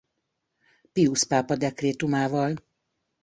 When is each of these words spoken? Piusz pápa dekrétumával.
Piusz 0.91 1.23
pápa 1.23 1.55
dekrétumával. 1.55 2.55